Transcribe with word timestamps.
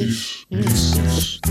Isso. 0.00 0.46
Isso. 0.50 1.49